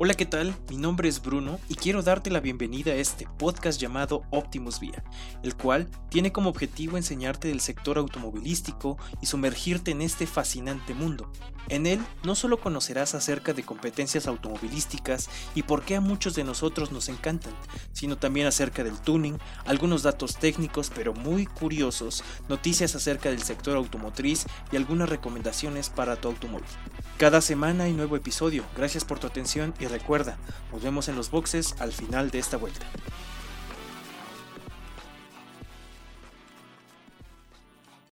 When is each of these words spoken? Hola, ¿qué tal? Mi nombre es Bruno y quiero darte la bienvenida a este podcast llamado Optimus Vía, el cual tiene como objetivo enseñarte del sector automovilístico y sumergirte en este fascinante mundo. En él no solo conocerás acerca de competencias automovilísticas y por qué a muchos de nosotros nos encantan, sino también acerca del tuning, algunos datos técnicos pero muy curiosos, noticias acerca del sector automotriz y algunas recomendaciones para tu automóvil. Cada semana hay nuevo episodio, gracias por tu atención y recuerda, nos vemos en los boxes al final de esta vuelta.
Hola, 0.00 0.14
¿qué 0.14 0.26
tal? 0.26 0.54
Mi 0.70 0.76
nombre 0.76 1.08
es 1.08 1.20
Bruno 1.20 1.58
y 1.68 1.74
quiero 1.74 2.02
darte 2.04 2.30
la 2.30 2.38
bienvenida 2.38 2.92
a 2.92 2.94
este 2.94 3.26
podcast 3.36 3.80
llamado 3.80 4.22
Optimus 4.30 4.78
Vía, 4.78 5.02
el 5.42 5.56
cual 5.56 5.88
tiene 6.08 6.30
como 6.30 6.50
objetivo 6.50 6.96
enseñarte 6.96 7.48
del 7.48 7.58
sector 7.58 7.98
automovilístico 7.98 8.96
y 9.20 9.26
sumergirte 9.26 9.90
en 9.90 10.00
este 10.00 10.28
fascinante 10.28 10.94
mundo. 10.94 11.32
En 11.68 11.84
él 11.84 12.00
no 12.22 12.36
solo 12.36 12.60
conocerás 12.60 13.16
acerca 13.16 13.54
de 13.54 13.64
competencias 13.64 14.28
automovilísticas 14.28 15.28
y 15.56 15.64
por 15.64 15.82
qué 15.82 15.96
a 15.96 16.00
muchos 16.00 16.36
de 16.36 16.44
nosotros 16.44 16.92
nos 16.92 17.08
encantan, 17.08 17.52
sino 17.92 18.16
también 18.16 18.46
acerca 18.46 18.84
del 18.84 19.00
tuning, 19.00 19.36
algunos 19.66 20.04
datos 20.04 20.36
técnicos 20.36 20.92
pero 20.94 21.12
muy 21.12 21.44
curiosos, 21.44 22.22
noticias 22.48 22.94
acerca 22.94 23.30
del 23.30 23.42
sector 23.42 23.76
automotriz 23.76 24.46
y 24.70 24.76
algunas 24.76 25.08
recomendaciones 25.08 25.90
para 25.90 26.14
tu 26.14 26.28
automóvil. 26.28 26.68
Cada 27.18 27.40
semana 27.40 27.82
hay 27.82 27.94
nuevo 27.94 28.14
episodio, 28.14 28.62
gracias 28.76 29.04
por 29.04 29.18
tu 29.18 29.26
atención 29.26 29.74
y 29.80 29.86
recuerda, 29.86 30.36
nos 30.70 30.84
vemos 30.84 31.08
en 31.08 31.16
los 31.16 31.32
boxes 31.32 31.74
al 31.80 31.90
final 31.90 32.30
de 32.30 32.38
esta 32.38 32.56
vuelta. 32.56 32.86